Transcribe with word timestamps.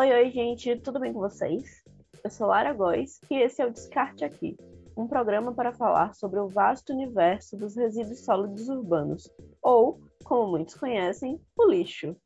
Oi, 0.00 0.10
oi, 0.14 0.30
gente, 0.30 0.74
tudo 0.76 0.98
bem 0.98 1.12
com 1.12 1.20
vocês? 1.20 1.84
Eu 2.24 2.30
sou 2.30 2.46
Lara 2.46 2.72
Góes 2.72 3.20
e 3.30 3.34
esse 3.34 3.60
é 3.60 3.66
o 3.66 3.70
Descarte 3.70 4.24
Aqui, 4.24 4.56
um 4.96 5.06
programa 5.06 5.52
para 5.52 5.74
falar 5.74 6.14
sobre 6.14 6.40
o 6.40 6.48
vasto 6.48 6.94
universo 6.94 7.54
dos 7.54 7.76
resíduos 7.76 8.24
sólidos 8.24 8.70
urbanos, 8.70 9.30
ou, 9.60 10.00
como 10.24 10.52
muitos 10.52 10.74
conhecem, 10.74 11.38
o 11.54 11.70
lixo. 11.70 12.16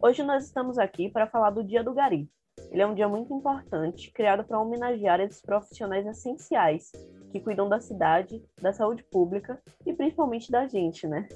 Hoje 0.00 0.22
nós 0.22 0.46
estamos 0.46 0.78
aqui 0.78 1.10
para 1.10 1.26
falar 1.26 1.50
do 1.50 1.62
Dia 1.62 1.84
do 1.84 1.92
Gari, 1.92 2.30
ele 2.74 2.82
é 2.82 2.86
um 2.88 2.94
dia 2.94 3.06
muito 3.06 3.32
importante, 3.32 4.10
criado 4.10 4.42
para 4.42 4.60
homenagear 4.60 5.20
esses 5.20 5.40
profissionais 5.40 6.04
essenciais 6.04 6.90
que 7.30 7.38
cuidam 7.38 7.68
da 7.68 7.78
cidade, 7.78 8.42
da 8.60 8.72
saúde 8.72 9.04
pública 9.04 9.62
e 9.86 9.92
principalmente 9.92 10.50
da 10.50 10.66
gente, 10.66 11.06
né? 11.06 11.28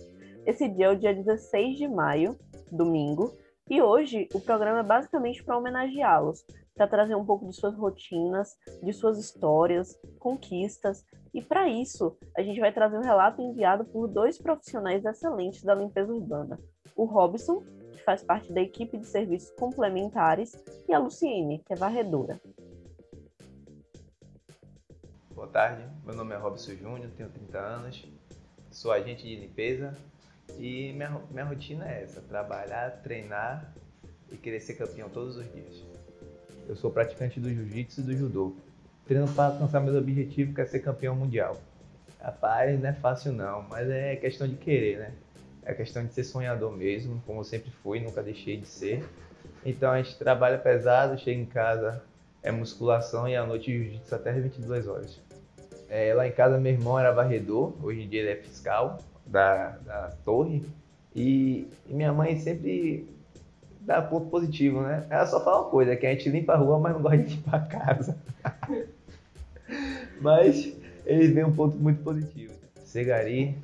Esse 0.44 0.68
dia 0.68 0.86
é 0.86 0.90
o 0.90 0.98
dia 0.98 1.14
16 1.14 1.78
de 1.78 1.86
maio, 1.86 2.36
domingo, 2.72 3.32
e 3.70 3.80
hoje 3.80 4.28
o 4.34 4.40
programa 4.40 4.80
é 4.80 4.82
basicamente 4.82 5.44
para 5.44 5.56
homenageá-los, 5.56 6.44
para 6.74 6.88
trazer 6.88 7.14
um 7.14 7.24
pouco 7.24 7.46
de 7.46 7.54
suas 7.54 7.76
rotinas, 7.76 8.56
de 8.82 8.92
suas 8.92 9.16
histórias, 9.16 9.96
conquistas, 10.18 11.04
e 11.32 11.40
para 11.40 11.68
isso 11.68 12.18
a 12.36 12.42
gente 12.42 12.58
vai 12.58 12.72
trazer 12.72 12.98
um 12.98 13.02
relato 13.02 13.40
enviado 13.40 13.84
por 13.84 14.08
dois 14.08 14.38
profissionais 14.38 15.04
excelentes 15.04 15.62
da 15.62 15.76
limpeza 15.76 16.12
urbana, 16.12 16.58
o 16.96 17.04
Robson 17.04 17.62
que 17.98 18.04
faz 18.04 18.22
parte 18.22 18.52
da 18.52 18.60
equipe 18.60 18.96
de 18.96 19.06
serviços 19.06 19.50
complementares, 19.50 20.56
e 20.88 20.94
a 20.94 20.98
Luciene, 20.98 21.58
que 21.66 21.72
é 21.72 21.76
varredora. 21.76 22.40
Boa 25.34 25.48
tarde, 25.48 25.82
meu 26.04 26.14
nome 26.14 26.34
é 26.34 26.38
Robson 26.38 26.74
Júnior, 26.74 27.10
tenho 27.16 27.28
30 27.28 27.58
anos, 27.58 28.04
sou 28.70 28.92
agente 28.92 29.24
de 29.24 29.36
limpeza 29.36 29.96
e 30.58 30.92
minha, 30.92 31.20
minha 31.30 31.44
rotina 31.44 31.88
é 31.88 32.02
essa: 32.02 32.20
trabalhar, 32.20 33.02
treinar 33.02 33.72
e 34.30 34.36
querer 34.36 34.60
ser 34.60 34.74
campeão 34.74 35.08
todos 35.08 35.36
os 35.36 35.52
dias. 35.52 35.84
Eu 36.68 36.76
sou 36.76 36.90
praticante 36.90 37.40
do 37.40 37.48
jiu-jitsu 37.48 38.00
e 38.00 38.04
do 38.04 38.16
judô. 38.16 38.56
Treino 39.06 39.26
para 39.32 39.54
alcançar 39.54 39.80
meus 39.80 39.96
objetivos, 39.96 40.54
que 40.54 40.60
é 40.60 40.66
ser 40.66 40.80
campeão 40.80 41.14
mundial. 41.14 41.56
Rapaz, 42.20 42.78
não 42.80 42.88
é 42.90 42.92
fácil 42.92 43.32
não, 43.32 43.62
mas 43.62 43.88
é 43.88 44.16
questão 44.16 44.46
de 44.46 44.56
querer, 44.56 44.98
né? 44.98 45.12
É 45.64 45.74
questão 45.74 46.04
de 46.04 46.12
ser 46.12 46.24
sonhador 46.24 46.76
mesmo, 46.76 47.22
como 47.26 47.40
eu 47.40 47.44
sempre 47.44 47.70
fui, 47.82 48.00
nunca 48.00 48.22
deixei 48.22 48.56
de 48.56 48.66
ser. 48.66 49.04
Então 49.64 49.90
a 49.90 50.00
gente 50.00 50.16
trabalha 50.16 50.58
pesado, 50.58 51.18
chega 51.18 51.40
em 51.40 51.44
casa, 51.44 52.02
é 52.42 52.50
musculação 52.50 53.28
e 53.28 53.36
à 53.36 53.44
noite 53.44 53.70
jiu-jitsu 53.70 54.14
até 54.14 54.30
as 54.30 54.42
22 54.42 54.86
horas. 54.86 55.20
É, 55.88 56.12
lá 56.14 56.26
em 56.26 56.32
casa 56.32 56.58
meu 56.58 56.72
irmão 56.72 56.98
era 56.98 57.12
varredor, 57.12 57.74
hoje 57.82 58.02
em 58.02 58.08
dia 58.08 58.20
ele 58.20 58.30
é 58.30 58.36
fiscal 58.36 58.98
da, 59.26 59.70
da 59.78 60.10
torre. 60.24 60.62
E, 61.14 61.68
e 61.86 61.94
minha 61.94 62.12
mãe 62.12 62.38
sempre 62.38 63.08
dá 63.80 64.02
ponto 64.02 64.26
positivo, 64.26 64.82
né? 64.82 65.06
Ela 65.08 65.26
só 65.26 65.42
fala 65.42 65.62
uma 65.62 65.70
coisa, 65.70 65.96
que 65.96 66.06
a 66.06 66.10
gente 66.10 66.28
limpa 66.28 66.52
a 66.52 66.56
rua, 66.56 66.78
mas 66.78 66.92
não 66.92 67.00
gosta 67.02 67.18
de 67.18 67.34
limpar 67.34 67.54
a 67.54 67.66
casa. 67.66 68.18
mas 70.20 70.76
eles 71.04 71.32
veem 71.32 71.46
um 71.46 71.54
ponto 71.54 71.76
muito 71.76 72.02
positivo. 72.02 72.52
Segari 72.84 73.56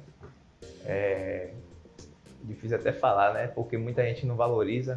é, 0.84 1.50
difícil 2.45 2.77
até 2.77 2.92
falar, 2.92 3.34
né? 3.34 3.48
Porque 3.48 3.77
muita 3.77 4.05
gente 4.05 4.27
não 4.27 4.37
valoriza 4.37 4.97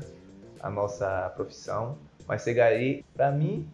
a 0.60 0.70
nossa 0.70 1.32
profissão. 1.36 1.98
Mas 2.28 2.42
ser 2.42 2.54
gari, 2.54 3.06
para 3.14 3.32
mim, 3.32 3.68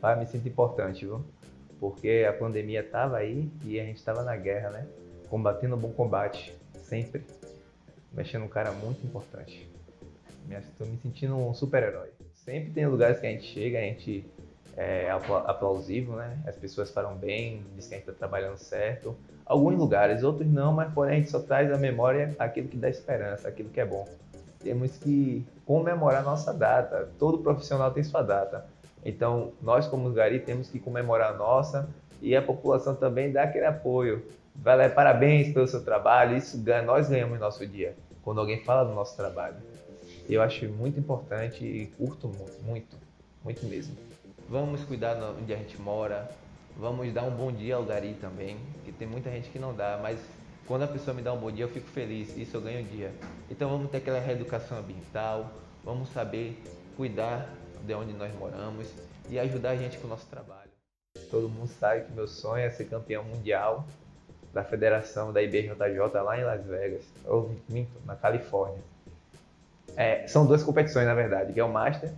para 0.00 0.16
me 0.16 0.26
sinto 0.26 0.48
importante, 0.48 1.04
viu? 1.04 1.24
Porque 1.78 2.26
a 2.28 2.32
pandemia 2.32 2.82
tava 2.82 3.18
aí 3.18 3.50
e 3.64 3.78
a 3.78 3.84
gente 3.84 4.02
tava 4.02 4.22
na 4.22 4.36
guerra, 4.36 4.70
né? 4.70 4.86
Combatendo 5.28 5.74
o 5.74 5.78
bom 5.78 5.92
combate, 5.92 6.56
sempre. 6.82 7.22
Mexendo 8.12 8.44
um 8.44 8.48
cara 8.48 8.72
muito 8.72 9.06
importante. 9.06 9.70
Estou 10.50 10.86
me 10.86 10.96
sentindo 10.96 11.36
um 11.36 11.52
super-herói. 11.52 12.08
Sempre 12.32 12.70
tem 12.70 12.86
lugares 12.86 13.20
que 13.20 13.26
a 13.26 13.30
gente 13.30 13.44
chega, 13.44 13.78
a 13.78 13.82
gente 13.82 14.24
é 14.80 15.10
aplausível, 15.10 16.14
né? 16.14 16.38
As 16.46 16.54
pessoas 16.54 16.88
falam 16.92 17.16
bem, 17.16 17.64
diz 17.74 17.88
que 17.88 17.94
a 17.94 17.98
gente 17.98 18.08
está 18.08 18.16
trabalhando 18.16 18.56
certo. 18.58 19.16
Alguns 19.44 19.76
lugares, 19.76 20.22
outros 20.22 20.48
não, 20.48 20.72
mas 20.72 20.92
porém 20.92 21.14
a 21.14 21.18
gente 21.18 21.30
só 21.30 21.40
traz 21.40 21.72
à 21.72 21.76
memória 21.76 22.36
aquilo 22.38 22.68
que 22.68 22.76
dá 22.76 22.88
esperança, 22.88 23.48
aquilo 23.48 23.70
que 23.70 23.80
é 23.80 23.84
bom. 23.84 24.06
Temos 24.60 24.96
que 24.96 25.44
comemorar 25.66 26.22
nossa 26.22 26.54
data. 26.54 27.08
Todo 27.18 27.38
profissional 27.38 27.90
tem 27.90 28.04
sua 28.04 28.22
data. 28.22 28.66
Então, 29.04 29.50
nós 29.60 29.88
como 29.88 30.12
Gari 30.12 30.38
temos 30.38 30.70
que 30.70 30.78
comemorar 30.78 31.32
a 31.32 31.36
nossa 31.36 31.88
e 32.22 32.36
a 32.36 32.42
população 32.42 32.94
também 32.94 33.32
dá 33.32 33.42
aquele 33.42 33.66
apoio. 33.66 34.24
Lá, 34.64 34.88
parabéns 34.88 35.52
pelo 35.52 35.66
seu 35.66 35.84
trabalho. 35.84 36.36
Isso 36.36 36.62
nós 36.86 37.08
ganhamos 37.08 37.40
nosso 37.40 37.66
dia 37.66 37.96
quando 38.22 38.38
alguém 38.38 38.62
fala 38.62 38.84
do 38.84 38.94
nosso 38.94 39.16
trabalho. 39.16 39.56
Eu 40.30 40.40
acho 40.40 40.68
muito 40.68 41.00
importante 41.00 41.64
e 41.64 41.86
curto 41.98 42.30
muito, 42.64 42.96
muito 43.42 43.66
mesmo. 43.66 44.07
Vamos 44.48 44.82
cuidar 44.84 45.14
onde 45.38 45.52
a 45.52 45.56
gente 45.56 45.78
mora. 45.78 46.30
Vamos 46.74 47.12
dar 47.12 47.24
um 47.24 47.30
bom 47.30 47.52
dia 47.52 47.76
ao 47.76 47.84
Gari 47.84 48.14
também, 48.14 48.56
que 48.82 48.90
tem 48.90 49.06
muita 49.06 49.30
gente 49.30 49.50
que 49.50 49.58
não 49.58 49.74
dá, 49.74 50.00
mas 50.02 50.18
quando 50.66 50.84
a 50.84 50.86
pessoa 50.86 51.14
me 51.14 51.20
dá 51.20 51.34
um 51.34 51.38
bom 51.38 51.50
dia 51.50 51.66
eu 51.66 51.68
fico 51.68 51.86
feliz, 51.88 52.34
isso 52.34 52.56
eu 52.56 52.62
ganho 52.62 52.82
dia. 52.84 53.12
Então 53.50 53.68
vamos 53.68 53.90
ter 53.90 53.98
aquela 53.98 54.18
reeducação 54.18 54.78
ambiental, 54.78 55.50
vamos 55.84 56.08
saber 56.10 56.62
cuidar 56.96 57.50
de 57.84 57.92
onde 57.92 58.14
nós 58.14 58.34
moramos 58.38 58.90
e 59.28 59.38
ajudar 59.38 59.70
a 59.70 59.76
gente 59.76 59.98
com 59.98 60.06
o 60.06 60.10
nosso 60.10 60.26
trabalho. 60.28 60.70
Todo 61.30 61.46
mundo 61.46 61.68
sabe 61.68 62.06
que 62.06 62.12
meu 62.12 62.26
sonho 62.26 62.64
é 62.64 62.70
ser 62.70 62.86
campeão 62.86 63.24
mundial 63.24 63.86
da 64.54 64.64
federação 64.64 65.30
da 65.30 65.42
IBJJ 65.42 65.74
lá 66.24 66.38
em 66.38 66.44
Las 66.44 66.64
Vegas, 66.64 67.04
ou 67.26 67.54
na 68.06 68.16
Califórnia. 68.16 68.80
É, 69.94 70.26
são 70.26 70.46
duas 70.46 70.62
competições 70.62 71.04
na 71.04 71.14
verdade, 71.14 71.52
que 71.52 71.60
é 71.60 71.64
o 71.64 71.70
Master 71.70 72.10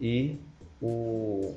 e 0.00 0.38
o, 0.80 1.54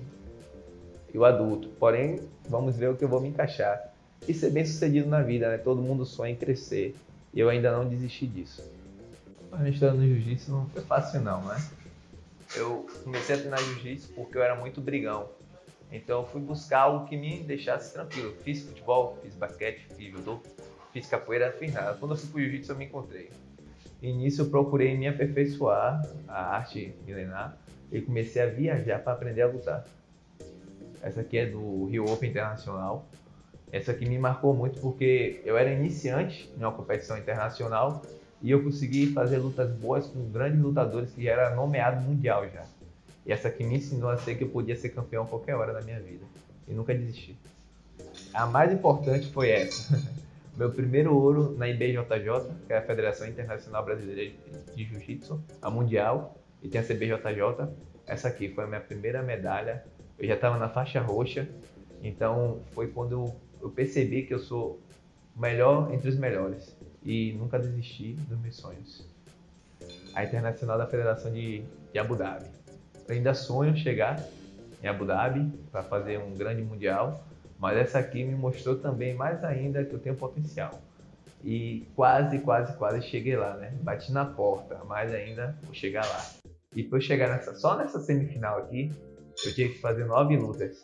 o 1.14 1.26
adulto. 1.26 1.70
Porém, 1.80 2.22
vamos 2.48 2.76
ver 2.76 2.90
o 2.90 2.96
que 2.96 3.04
eu 3.04 3.10
vou 3.10 3.22
me 3.22 3.30
encaixar. 3.30 3.94
E 4.28 4.34
ser 4.34 4.52
bem 4.52 4.66
sucedido 4.66 5.08
na 5.08 5.22
vida, 5.22 5.50
né? 5.50 5.58
Todo 5.58 5.82
mundo 5.82 6.06
sonha 6.06 6.32
em 6.32 6.36
crescer. 6.36 6.96
E 7.34 7.40
eu 7.40 7.50
ainda 7.50 7.72
não 7.72 7.88
desisti 7.88 8.28
disso. 8.28 8.64
A 9.52 9.58
minha 9.58 9.72
história 9.72 9.96
no 9.96 10.06
jiu-jitsu 10.06 10.52
não 10.52 10.66
foi 10.68 10.82
fácil 10.84 11.22
não, 11.22 11.44
né? 11.44 11.62
Eu 12.56 12.88
comecei 13.04 13.36
a 13.36 13.38
treinar 13.40 13.60
jiu-jitsu 13.60 14.10
porque 14.14 14.38
eu 14.38 14.44
era 14.44 14.56
muito 14.56 14.82
brigão. 14.82 15.28
Então 15.92 16.22
eu 16.22 16.28
fui 16.28 16.42
buscar 16.42 16.82
algo 16.82 17.08
que 17.08 17.18
me 17.18 17.40
deixasse 17.40 17.94
tranquilo. 17.94 18.36
Fiz 18.44 18.64
futebol, 18.64 19.18
fiz 19.24 19.34
basquete, 19.36 19.88
fiz 19.96 20.12
judô, 20.12 20.40
fiz 20.94 21.08
capoeira, 21.08 21.52
fiz 21.52 21.74
nada. 21.74 21.96
Quando 21.98 22.12
eu 22.12 22.18
fui 22.18 22.30
pro 22.30 22.42
jiu-jitsu 22.42 22.72
eu 22.72 22.76
me 22.76 22.86
encontrei. 22.86 23.32
E 24.02 24.14
nisso 24.14 24.44
eu 24.44 24.50
procurei 24.50 24.96
me 24.98 25.08
aperfeiçoar 25.08 26.02
a 26.28 26.56
arte 26.56 26.94
milenar 27.06 27.58
e 27.92 28.02
comecei 28.02 28.42
a 28.42 28.46
viajar 28.46 29.00
para 29.00 29.14
aprender 29.14 29.42
a 29.42 29.48
lutar. 29.48 29.86
Essa 31.02 31.22
aqui 31.22 31.38
é 31.38 31.46
do 31.46 31.86
Rio 31.86 32.06
Open 32.06 32.30
Internacional. 32.30 33.08
Essa 33.72 33.92
aqui 33.92 34.08
me 34.08 34.18
marcou 34.18 34.54
muito 34.54 34.80
porque 34.80 35.42
eu 35.46 35.58
era 35.58 35.72
iniciante 35.72 36.50
em 36.58 36.60
uma 36.60 36.72
competição 36.72 37.18
internacional 37.18 38.02
e 38.42 38.52
eu 38.52 38.64
consegui 38.64 39.08
fazer 39.14 39.38
lutas 39.38 39.72
boas 39.72 40.08
com 40.08 40.30
grandes 40.30 40.60
lutadores 40.62 41.12
que 41.12 41.24
já 41.24 41.32
era 41.32 41.56
nomeado 41.56 42.02
mundial 42.02 42.48
já. 42.50 42.66
E 43.26 43.32
essa 43.32 43.48
aqui 43.48 43.64
me 43.64 43.76
ensinou 43.76 44.10
a 44.10 44.18
ser 44.18 44.36
que 44.36 44.44
eu 44.44 44.50
podia 44.50 44.76
ser 44.76 44.90
campeão 44.90 45.24
a 45.24 45.28
qualquer 45.28 45.56
hora 45.56 45.74
da 45.74 45.82
minha 45.82 46.00
vida 46.00 46.26
e 46.68 46.74
nunca 46.74 46.94
desisti. 46.94 47.38
A 48.34 48.46
mais 48.46 48.72
importante 48.72 49.30
foi 49.32 49.50
essa. 49.50 50.02
Meu 50.58 50.72
primeiro 50.72 51.16
ouro 51.16 51.56
na 51.58 51.70
IBJJ, 51.70 52.04
que 52.68 52.74
é 52.74 52.78
a 52.78 52.82
Federação 52.82 53.28
Internacional 53.28 53.86
Brasileira 53.86 54.34
de 54.76 54.84
Jiu-Jitsu, 54.84 55.42
a 55.62 55.70
mundial, 55.70 56.36
e 56.62 56.68
tem 56.68 56.82
a 56.82 56.84
CBJJ. 56.84 57.70
Essa 58.06 58.28
aqui 58.28 58.50
foi 58.50 58.64
a 58.64 58.68
minha 58.68 58.82
primeira 58.82 59.22
medalha. 59.22 59.84
Eu 60.18 60.28
já 60.28 60.36
estava 60.36 60.58
na 60.58 60.70
faixa 60.70 61.00
roxa, 61.00 61.48
então 62.04 62.62
foi 62.74 62.88
quando 62.88 63.34
eu 63.62 63.70
percebi 63.70 64.24
que 64.24 64.34
eu 64.34 64.40
sou 64.40 64.80
melhor 65.36 65.94
entre 65.94 66.10
os 66.10 66.18
melhores 66.18 66.76
e 67.04 67.34
nunca 67.34 67.58
desisti 67.58 68.14
dos 68.14 68.38
meus 68.40 68.56
sonhos. 68.56 69.08
A 70.14 70.24
Internacional 70.24 70.78
da 70.78 70.86
Federação 70.86 71.32
de, 71.32 71.64
de 71.94 72.00
Abu 72.00 72.16
Dhabi. 72.16 72.46
Eu 73.08 73.16
ainda 73.16 73.34
sonho 73.34 73.76
chegar 73.76 74.22
em 74.84 74.88
Abu 74.88 75.06
Dhabi 75.06 75.52
para 75.72 75.84
fazer 75.84 76.20
um 76.20 76.36
grande 76.36 76.62
mundial, 76.62 77.24
mas 77.58 77.78
essa 77.78 78.00
aqui 78.00 78.24
me 78.24 78.36
mostrou 78.36 78.78
também 78.78 79.14
mais 79.14 79.44
ainda 79.44 79.84
que 79.84 79.94
eu 79.94 80.00
tenho 80.00 80.16
potencial. 80.16 80.82
E 81.44 81.88
quase, 81.96 82.40
quase, 82.40 82.78
quase 82.78 83.02
cheguei 83.08 83.36
lá, 83.36 83.56
né? 83.56 83.72
Bati 83.82 84.12
na 84.12 84.26
porta, 84.26 84.84
mas 84.86 85.14
ainda 85.14 85.58
vou 85.64 85.74
chegar 85.74 86.06
lá. 86.06 86.26
E 86.76 86.84
para 86.84 87.00
chegar 87.00 87.30
nessa, 87.30 87.56
só 87.56 87.78
nessa 87.78 88.00
semifinal 88.00 88.60
aqui, 88.60 88.92
eu 89.46 89.54
tinha 89.54 89.70
que 89.70 89.80
fazer 89.80 90.06
nove 90.06 90.36
lutas. 90.38 90.78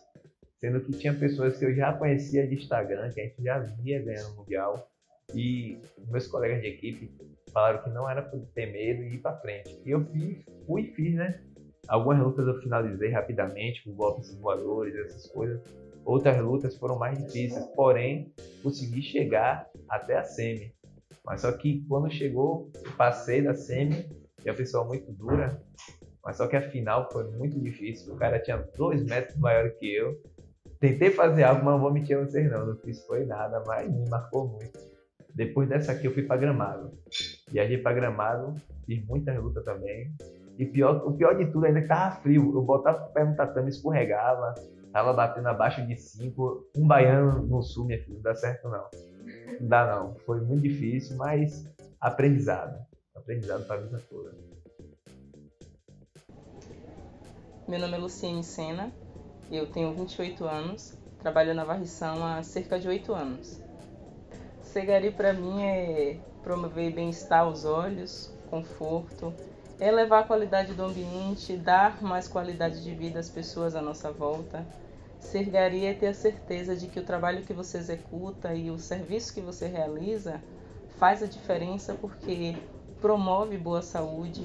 Sendo 0.59 0.79
que 0.81 0.93
tinha 0.93 1.13
pessoas 1.13 1.57
que 1.57 1.65
eu 1.65 1.75
já 1.75 1.93
conhecia 1.93 2.47
de 2.47 2.55
Instagram, 2.55 3.11
que 3.11 3.21
a 3.21 3.23
gente 3.25 3.43
já 3.43 3.59
via 3.59 4.01
ganhando 4.01 4.33
o 4.33 4.35
Mundial. 4.37 4.87
E 5.33 5.79
meus 6.07 6.27
colegas 6.27 6.61
de 6.61 6.67
equipe 6.67 7.11
falaram 7.51 7.83
que 7.83 7.89
não 7.89 8.09
era 8.09 8.21
para 8.21 8.39
ter 8.53 8.71
medo 8.71 9.03
e 9.03 9.15
ir 9.15 9.17
para 9.19 9.37
frente. 9.37 9.79
E 9.85 9.91
eu 9.91 10.05
fiz, 10.05 10.43
fui 10.65 10.81
e 10.83 10.95
fiz, 10.95 11.15
né? 11.15 11.39
Algumas 11.87 12.19
lutas 12.19 12.47
eu 12.47 12.59
finalizei 12.61 13.09
rapidamente, 13.09 13.83
com 13.83 13.93
golpes 13.93 14.33
voadores, 14.35 14.95
essas 14.95 15.27
coisas. 15.27 15.61
Outras 16.05 16.39
lutas 16.39 16.77
foram 16.77 16.99
mais 16.99 17.17
difíceis, 17.17 17.65
porém 17.75 18.31
consegui 18.61 19.01
chegar 19.01 19.67
até 19.89 20.17
a 20.17 20.23
semi. 20.23 20.73
Mas 21.25 21.41
só 21.41 21.51
que 21.51 21.83
quando 21.89 22.11
chegou, 22.11 22.71
passei 22.95 23.41
da 23.41 23.55
semi, 23.55 24.07
e 24.45 24.49
a 24.49 24.53
pessoa 24.53 24.85
muito 24.85 25.11
dura, 25.11 25.59
mas 26.23 26.37
só 26.37 26.47
que 26.47 26.55
a 26.55 26.69
final 26.69 27.09
foi 27.11 27.29
muito 27.31 27.59
difícil. 27.59 28.13
O 28.13 28.17
cara 28.17 28.39
tinha 28.39 28.57
dois 28.77 29.03
metros 29.03 29.37
maior 29.37 29.69
que 29.71 29.93
eu. 29.93 30.21
Tentei 30.79 31.09
fazer 31.09 31.43
algo, 31.43 31.65
mas 31.65 31.73
não 31.73 31.81
vou 31.81 31.91
mentir 31.91 32.17
a 32.17 32.23
vocês 32.23 32.49
não. 32.49 32.65
Não 32.65 32.77
fiz 32.77 33.03
foi 33.05 33.25
nada, 33.25 33.63
mas 33.65 33.91
me 33.91 34.07
marcou 34.07 34.47
muito. 34.47 34.79
Depois 35.33 35.67
dessa 35.67 35.91
aqui 35.91 36.07
eu 36.07 36.13
fui 36.13 36.23
para 36.23 36.37
Gramado. 36.37 36.97
Viajei 37.51 37.77
para 37.77 37.95
Gramado, 37.95 38.53
fiz 38.85 39.05
muitas 39.05 39.35
lutas 39.41 39.63
também. 39.63 40.13
E 40.57 40.65
pior, 40.65 41.05
o 41.05 41.13
pior 41.13 41.37
de 41.37 41.45
tudo 41.51 41.65
ainda 41.65 41.81
que 41.81 41.87
tava 41.87 42.15
frio. 42.21 42.53
Eu 42.55 42.61
botava 42.61 43.05
o 43.05 43.13
pé 43.13 43.25
no 43.25 43.35
tatame, 43.35 43.69
escorregava, 43.69 44.55
tava 44.91 45.11
batendo 45.13 45.47
abaixo 45.49 45.85
de 45.85 45.95
5. 45.97 46.69
Um 46.77 46.87
baiano 46.87 47.45
no 47.45 47.61
sul, 47.61 47.85
minha 47.85 47.99
filha, 47.99 48.15
não 48.15 48.21
dá 48.21 48.35
certo 48.35 48.69
não. 48.69 48.85
Não 49.59 49.67
dá 49.67 49.85
não. 49.95 50.15
Foi 50.25 50.39
muito 50.41 50.63
difícil, 50.63 51.17
mas 51.17 51.69
aprendizado. 51.99 52.77
Aprendizado 53.15 53.65
para 53.65 53.75
a 53.75 53.79
vida 53.79 54.01
toda. 54.09 54.31
Meu 57.67 57.79
nome 57.79 57.95
é 57.95 57.97
Luciene 57.97 58.43
Sena, 58.43 58.91
eu 59.51 59.65
tenho 59.65 59.91
28 59.91 60.45
anos, 60.45 60.95
trabalho 61.17 61.51
na 61.55 61.65
varrição 61.65 62.23
há 62.23 62.43
cerca 62.43 62.79
de 62.79 62.87
8 62.87 63.11
anos. 63.11 63.59
Segari 64.61 65.09
para 65.09 65.33
mim 65.33 65.63
é 65.63 66.19
promover 66.43 66.93
bem-estar 66.93 67.39
aos 67.39 67.65
olhos, 67.65 68.31
conforto, 68.51 69.33
elevar 69.79 70.23
a 70.23 70.27
qualidade 70.27 70.73
do 70.73 70.83
ambiente, 70.83 71.57
dar 71.57 72.01
mais 72.01 72.27
qualidade 72.27 72.83
de 72.83 72.93
vida 72.93 73.19
às 73.19 73.29
pessoas 73.29 73.75
à 73.75 73.81
nossa 73.81 74.11
volta. 74.11 74.65
Ser 75.19 75.45
gari 75.45 75.85
é 75.85 75.93
ter 75.93 76.07
a 76.07 76.13
certeza 76.13 76.75
de 76.75 76.87
que 76.87 76.99
o 76.99 77.03
trabalho 77.03 77.43
que 77.43 77.53
você 77.53 77.77
executa 77.77 78.53
e 78.53 78.69
o 78.69 78.77
serviço 78.77 79.33
que 79.33 79.41
você 79.41 79.67
realiza 79.67 80.41
faz 80.97 81.21
a 81.21 81.25
diferença 81.25 81.93
porque 81.93 82.55
promove 83.01 83.57
boa 83.57 83.81
saúde, 83.81 84.43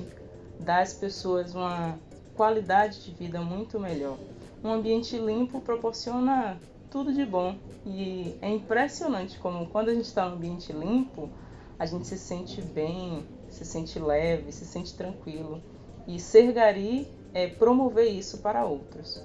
dá 0.58 0.80
às 0.80 0.92
pessoas 0.92 1.54
uma 1.54 1.98
qualidade 2.34 3.04
de 3.04 3.12
vida 3.12 3.40
muito 3.40 3.78
melhor. 3.78 4.18
Um 4.64 4.72
ambiente 4.72 5.16
limpo 5.16 5.60
proporciona 5.60 6.58
tudo 6.90 7.12
de 7.12 7.24
bom 7.24 7.56
e 7.86 8.36
é 8.42 8.48
impressionante 8.48 9.38
como 9.38 9.66
quando 9.66 9.90
a 9.90 9.94
gente 9.94 10.06
está 10.06 10.28
no 10.28 10.34
ambiente 10.34 10.72
limpo, 10.72 11.30
a 11.78 11.86
gente 11.86 12.06
se 12.06 12.18
sente 12.18 12.60
bem, 12.60 13.24
se 13.50 13.64
sente 13.64 13.98
leve, 13.98 14.52
se 14.52 14.64
sente 14.64 14.94
tranquilo. 14.94 15.62
E 16.06 16.18
ser 16.18 16.52
gari 16.52 17.06
é 17.34 17.46
promover 17.46 18.08
isso 18.08 18.38
para 18.38 18.64
outros. 18.64 19.22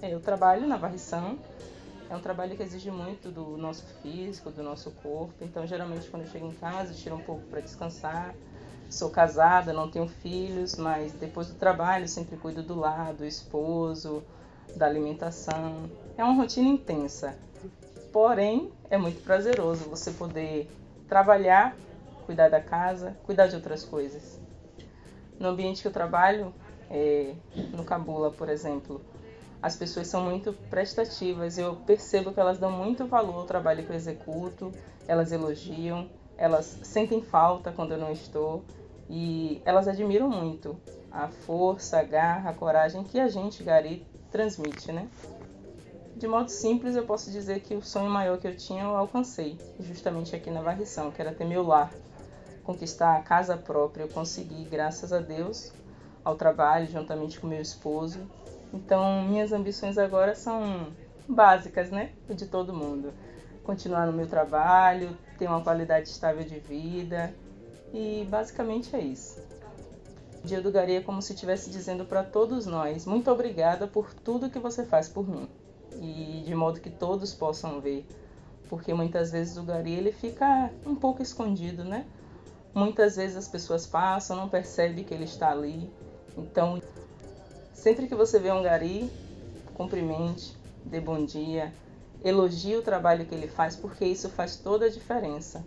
É, 0.00 0.12
eu 0.12 0.20
trabalho 0.20 0.66
na 0.66 0.76
varrição, 0.76 1.38
é 2.10 2.14
um 2.14 2.20
trabalho 2.20 2.56
que 2.56 2.62
exige 2.62 2.90
muito 2.90 3.30
do 3.30 3.56
nosso 3.56 3.84
físico, 4.02 4.50
do 4.50 4.62
nosso 4.62 4.90
corpo. 4.90 5.34
Então, 5.40 5.66
geralmente, 5.66 6.08
quando 6.08 6.22
eu 6.22 6.28
chego 6.28 6.46
em 6.46 6.54
casa, 6.54 6.92
tiro 6.92 7.16
um 7.16 7.22
pouco 7.22 7.42
para 7.46 7.60
descansar, 7.60 8.34
Sou 8.92 9.08
casada, 9.08 9.72
não 9.72 9.90
tenho 9.90 10.06
filhos, 10.06 10.76
mas 10.76 11.12
depois 11.12 11.48
do 11.48 11.54
trabalho 11.54 12.06
sempre 12.06 12.36
cuido 12.36 12.62
do 12.62 12.78
lar, 12.78 13.14
do 13.14 13.24
esposo, 13.24 14.22
da 14.76 14.84
alimentação. 14.84 15.88
É 16.14 16.22
uma 16.22 16.34
rotina 16.34 16.68
intensa. 16.68 17.34
Porém, 18.12 18.70
é 18.90 18.98
muito 18.98 19.22
prazeroso 19.22 19.88
você 19.88 20.10
poder 20.10 20.70
trabalhar, 21.08 21.74
cuidar 22.32 22.48
da 22.48 22.62
casa, 22.62 23.14
cuidar 23.24 23.46
de 23.46 23.56
outras 23.56 23.84
coisas. 23.84 24.40
No 25.38 25.48
ambiente 25.48 25.82
que 25.82 25.88
eu 25.88 25.92
trabalho, 25.92 26.54
é, 26.90 27.34
no 27.74 27.84
Cabula, 27.84 28.30
por 28.30 28.48
exemplo, 28.48 29.02
as 29.60 29.76
pessoas 29.76 30.06
são 30.06 30.22
muito 30.22 30.54
prestativas. 30.70 31.58
Eu 31.58 31.76
percebo 31.76 32.32
que 32.32 32.40
elas 32.40 32.58
dão 32.58 32.72
muito 32.72 33.06
valor 33.06 33.40
ao 33.40 33.44
trabalho 33.44 33.84
que 33.84 33.90
eu 33.90 33.96
executo, 33.96 34.72
elas 35.06 35.30
elogiam, 35.30 36.08
elas 36.38 36.78
sentem 36.82 37.20
falta 37.20 37.70
quando 37.70 37.92
eu 37.92 37.98
não 37.98 38.10
estou. 38.10 38.64
E 39.10 39.60
elas 39.66 39.86
admiram 39.86 40.30
muito 40.30 40.80
a 41.10 41.28
força, 41.28 41.98
a 41.98 42.02
garra, 42.02 42.48
a 42.48 42.54
coragem 42.54 43.04
que 43.04 43.20
a 43.20 43.28
gente, 43.28 43.62
Gari, 43.62 44.06
transmite, 44.30 44.90
né? 44.90 45.06
De 46.16 46.26
modo 46.26 46.50
simples, 46.50 46.94
eu 46.94 47.04
posso 47.04 47.30
dizer 47.30 47.60
que 47.60 47.74
o 47.74 47.82
sonho 47.82 48.08
maior 48.08 48.38
que 48.38 48.46
eu 48.46 48.56
tinha 48.56 48.84
eu 48.84 48.96
alcancei, 48.96 49.58
justamente 49.80 50.36
aqui 50.36 50.50
na 50.50 50.62
varrição, 50.62 51.10
que 51.10 51.20
era 51.20 51.32
ter 51.32 51.44
meu 51.44 51.62
lar, 51.66 51.92
conquistar 52.64 53.16
a 53.16 53.22
casa 53.22 53.56
própria. 53.56 54.04
Eu 54.04 54.08
consegui, 54.08 54.64
graças 54.64 55.12
a 55.12 55.18
Deus, 55.18 55.72
ao 56.24 56.36
trabalho, 56.36 56.86
juntamente 56.86 57.38
com 57.38 57.46
meu 57.46 57.60
esposo. 57.60 58.20
Então, 58.72 59.22
minhas 59.22 59.52
ambições 59.52 59.98
agora 59.98 60.34
são 60.34 60.88
básicas, 61.28 61.90
né? 61.90 62.12
De 62.28 62.46
todo 62.46 62.72
mundo. 62.72 63.12
Continuar 63.64 64.06
no 64.06 64.12
meu 64.12 64.26
trabalho, 64.26 65.16
ter 65.38 65.46
uma 65.46 65.62
qualidade 65.62 66.08
estável 66.08 66.44
de 66.44 66.58
vida, 66.58 67.32
e 67.92 68.26
basicamente 68.30 68.94
é 68.96 69.00
isso. 69.00 69.40
O 70.42 70.46
Dia 70.46 70.60
do 70.60 70.72
Gari 70.72 70.96
é 70.96 71.00
como 71.00 71.22
se 71.22 71.34
estivesse 71.34 71.70
dizendo 71.70 72.04
para 72.04 72.24
todos 72.24 72.66
nós: 72.66 73.06
muito 73.06 73.30
obrigada 73.30 73.86
por 73.86 74.12
tudo 74.12 74.50
que 74.50 74.58
você 74.58 74.84
faz 74.84 75.08
por 75.08 75.28
mim. 75.28 75.48
E 76.00 76.42
de 76.44 76.54
modo 76.54 76.80
que 76.80 76.90
todos 76.90 77.34
possam 77.34 77.80
ver. 77.80 78.06
Porque 78.68 78.94
muitas 78.94 79.30
vezes 79.30 79.58
o 79.58 79.62
Gari 79.62 79.92
ele 79.92 80.10
fica 80.10 80.70
um 80.86 80.94
pouco 80.94 81.22
escondido, 81.22 81.84
né? 81.84 82.06
Muitas 82.74 83.16
vezes 83.16 83.36
as 83.36 83.48
pessoas 83.48 83.86
passam, 83.86 84.36
não 84.36 84.48
percebem 84.48 85.04
que 85.04 85.12
ele 85.12 85.24
está 85.24 85.50
ali. 85.50 85.90
Então, 86.36 86.80
sempre 87.72 88.06
que 88.06 88.14
você 88.14 88.38
vê 88.38 88.50
um 88.50 88.62
Gari, 88.62 89.10
cumprimente, 89.74 90.56
dê 90.84 91.00
bom 91.00 91.24
dia, 91.24 91.72
elogie 92.24 92.76
o 92.76 92.82
trabalho 92.82 93.26
que 93.26 93.34
ele 93.34 93.48
faz, 93.48 93.76
porque 93.76 94.04
isso 94.04 94.30
faz 94.30 94.56
toda 94.56 94.86
a 94.86 94.90
diferença. 94.90 95.66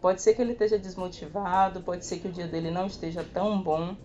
Pode 0.00 0.20
ser 0.20 0.34
que 0.34 0.42
ele 0.42 0.52
esteja 0.52 0.78
desmotivado, 0.78 1.82
pode 1.82 2.04
ser 2.04 2.18
que 2.18 2.28
o 2.28 2.32
dia 2.32 2.46
dele 2.46 2.70
não 2.70 2.86
esteja 2.86 3.24
tão 3.24 3.62
bom, 3.62 3.96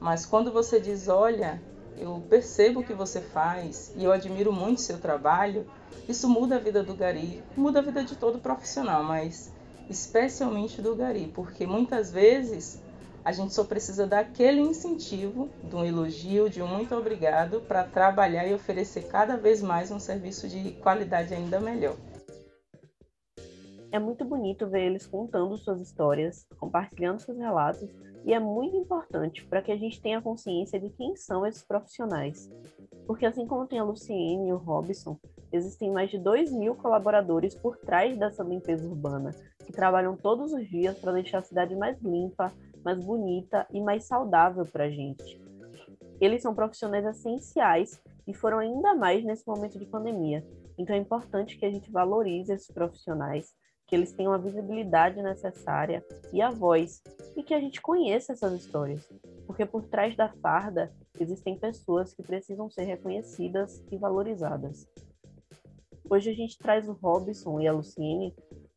mas 0.00 0.26
quando 0.26 0.52
você 0.52 0.80
diz, 0.80 1.08
olha, 1.08 1.62
eu 1.96 2.20
percebo 2.28 2.80
o 2.80 2.84
que 2.84 2.92
você 2.92 3.20
faz 3.20 3.92
e 3.94 4.04
eu 4.04 4.12
admiro 4.12 4.52
muito 4.52 4.80
seu 4.80 4.98
trabalho, 4.98 5.64
isso 6.08 6.28
muda 6.28 6.56
a 6.56 6.58
vida 6.58 6.82
do 6.82 6.94
gari, 6.94 7.42
muda 7.56 7.78
a 7.78 7.82
vida 7.82 8.04
de 8.04 8.16
todo 8.16 8.40
profissional, 8.40 9.04
mas 9.04 9.53
especialmente 9.88 10.80
do 10.80 10.94
gari, 10.94 11.30
porque 11.34 11.66
muitas 11.66 12.10
vezes 12.10 12.82
a 13.24 13.32
gente 13.32 13.54
só 13.54 13.64
precisa 13.64 14.06
daquele 14.06 14.60
incentivo, 14.60 15.48
de 15.62 15.74
um 15.74 15.84
elogio, 15.84 16.50
de 16.50 16.60
um 16.60 16.66
muito 16.66 16.94
obrigado, 16.94 17.60
para 17.62 17.82
trabalhar 17.82 18.46
e 18.46 18.52
oferecer 18.52 19.06
cada 19.08 19.36
vez 19.36 19.62
mais 19.62 19.90
um 19.90 19.98
serviço 19.98 20.46
de 20.46 20.72
qualidade 20.72 21.32
ainda 21.32 21.58
melhor. 21.58 21.96
É 23.90 23.98
muito 23.98 24.24
bonito 24.24 24.68
ver 24.68 24.86
eles 24.86 25.06
contando 25.06 25.56
suas 25.56 25.80
histórias, 25.80 26.44
compartilhando 26.58 27.20
seus 27.20 27.38
relatos, 27.38 27.88
e 28.26 28.32
é 28.34 28.40
muito 28.40 28.76
importante 28.76 29.44
para 29.46 29.62
que 29.62 29.70
a 29.70 29.76
gente 29.76 30.00
tenha 30.00 30.20
consciência 30.20 30.80
de 30.80 30.90
quem 30.90 31.14
são 31.14 31.46
esses 31.46 31.62
profissionais. 31.62 32.50
Porque 33.06 33.24
assim 33.24 33.46
como 33.46 33.66
tem 33.66 33.78
a 33.78 33.84
Luciene 33.84 34.48
e 34.48 34.52
o 34.52 34.56
Robson, 34.56 35.18
existem 35.52 35.90
mais 35.90 36.10
de 36.10 36.18
2 36.18 36.50
mil 36.52 36.74
colaboradores 36.74 37.54
por 37.54 37.76
trás 37.76 38.18
dessa 38.18 38.42
limpeza 38.42 38.86
urbana, 38.86 39.34
que 39.64 39.72
trabalham 39.72 40.16
todos 40.16 40.52
os 40.52 40.68
dias 40.68 40.98
para 40.98 41.12
deixar 41.12 41.38
a 41.38 41.42
cidade 41.42 41.74
mais 41.74 42.00
limpa, 42.02 42.52
mais 42.84 43.02
bonita 43.04 43.66
e 43.72 43.80
mais 43.80 44.04
saudável 44.04 44.64
para 44.66 44.84
a 44.84 44.90
gente. 44.90 45.40
Eles 46.20 46.42
são 46.42 46.54
profissionais 46.54 47.04
essenciais 47.04 48.00
e 48.26 48.32
foram 48.32 48.58
ainda 48.58 48.94
mais 48.94 49.24
nesse 49.24 49.46
momento 49.46 49.78
de 49.78 49.86
pandemia. 49.86 50.44
Então 50.78 50.94
é 50.94 50.98
importante 50.98 51.56
que 51.56 51.64
a 51.64 51.70
gente 51.70 51.90
valorize 51.90 52.52
esses 52.52 52.70
profissionais, 52.70 53.52
que 53.86 53.94
eles 53.94 54.12
tenham 54.12 54.32
a 54.32 54.38
visibilidade 54.38 55.22
necessária 55.22 56.04
e 56.32 56.40
a 56.40 56.50
voz, 56.50 57.02
e 57.36 57.42
que 57.42 57.54
a 57.54 57.60
gente 57.60 57.80
conheça 57.80 58.32
essas 58.32 58.52
histórias, 58.52 59.08
porque 59.46 59.66
por 59.66 59.84
trás 59.86 60.16
da 60.16 60.28
farda 60.40 60.92
existem 61.18 61.58
pessoas 61.58 62.14
que 62.14 62.22
precisam 62.22 62.70
ser 62.70 62.84
reconhecidas 62.84 63.84
e 63.90 63.96
valorizadas. 63.96 64.86
Hoje 66.08 66.30
a 66.30 66.34
gente 66.34 66.58
traz 66.58 66.88
o 66.88 66.92
Robson 66.92 67.60
e 67.60 67.66
a 67.66 67.72
Luciene 67.72 68.34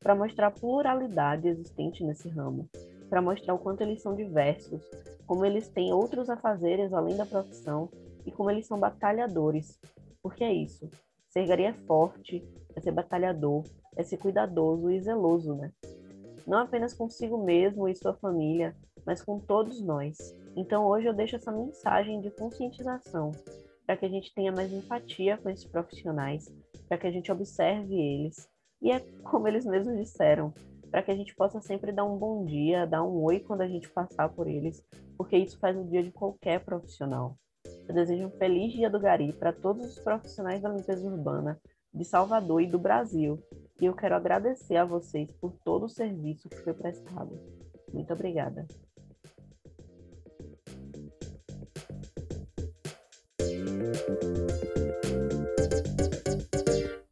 para 0.08 0.16
mostrar 0.16 0.48
a 0.48 0.52
pluralidade 0.52 1.50
existente 1.50 2.02
nesse 2.02 2.30
ramo, 2.30 2.70
para 3.10 3.22
mostrar 3.22 3.54
o 3.54 3.60
quanto 3.60 3.82
eles 3.82 4.02
são 4.02 4.16
diversos, 4.16 4.82
como 5.26 5.44
eles 5.44 5.68
têm 5.68 5.92
outros 5.92 6.30
afazeres 6.30 6.94
além 6.94 7.18
da 7.18 7.26
profissão 7.26 7.90
e 8.26 8.32
como 8.32 8.50
eles 8.50 8.66
são 8.68 8.80
batalhadores. 8.80 9.78
Porque 10.24 10.46
é 10.46 10.54
isso, 10.54 10.90
ser 11.28 11.46
gari 11.46 11.66
é 11.66 11.74
forte, 11.74 12.42
é 12.74 12.80
ser 12.80 12.92
batalhador, 12.92 13.64
é 13.98 14.04
ser 14.04 14.16
cuidadoso 14.16 14.90
e 14.90 15.02
zeloso, 15.02 15.54
né? 15.56 15.74
Não 16.48 16.60
apenas 16.60 16.94
consigo 16.94 17.44
mesmo 17.44 17.90
e 17.90 17.94
sua 17.94 18.14
família, 18.14 18.74
mas 19.06 19.22
com 19.22 19.38
todos 19.38 19.82
nós. 19.82 20.18
Então 20.56 20.86
hoje 20.86 21.08
eu 21.08 21.14
deixo 21.14 21.36
essa 21.36 21.52
mensagem 21.52 22.22
de 22.22 22.32
conscientização 22.32 23.34
para 23.86 23.98
que 23.98 24.06
a 24.06 24.10
gente 24.10 24.34
tenha 24.34 24.54
mais 24.54 24.72
empatia 24.72 25.36
com 25.36 25.50
esses 25.50 25.66
profissionais, 25.66 26.46
para 26.88 26.98
que 26.98 27.08
a 27.08 27.12
gente 27.12 27.30
observe 27.30 27.94
eles. 27.94 28.48
E 28.82 28.92
é 28.92 29.00
como 29.24 29.48
eles 29.48 29.66
mesmos 29.66 29.98
disseram, 29.98 30.54
para 30.90 31.02
que 31.02 31.12
a 31.12 31.16
gente 31.16 31.36
possa 31.36 31.60
sempre 31.62 31.92
dar 31.92 32.06
um 32.06 32.18
bom 32.18 32.46
dia, 32.46 32.86
dar 32.86 33.04
um 33.04 33.24
oi 33.24 33.40
quando 33.40 33.62
a 33.62 33.68
gente 33.68 33.90
passar 33.90 34.30
por 34.30 34.48
eles, 34.48 34.84
porque 35.18 35.38
isso 35.38 35.60
faz 35.60 35.78
o 35.78 35.84
dia 35.84 36.04
de 36.04 36.12
qualquer 36.12 36.64
profissional. 36.64 37.38
Eu 37.88 37.96
desejo 37.96 38.28
um 38.28 38.32
feliz 38.32 38.74
dia 38.74 38.90
do 38.90 39.00
Gari 39.00 39.34
para 39.34 39.52
todos 39.52 39.86
os 39.86 40.00
profissionais 40.00 40.62
da 40.62 40.70
limpeza 40.70 41.08
urbana 41.08 41.60
de 41.94 42.06
Salvador 42.06 42.62
e 42.62 42.68
do 42.68 42.78
Brasil. 42.78 43.42
E 43.82 43.86
eu 43.86 43.96
quero 43.96 44.16
agradecer 44.16 44.76
a 44.76 44.86
vocês 44.86 45.32
por 45.34 45.54
todo 45.64 45.86
o 45.86 45.90
serviço 45.90 46.50
que 46.50 46.58
foi 46.58 46.74
prestado. 46.74 47.40
Muito 47.94 48.14
obrigada. 48.14 48.68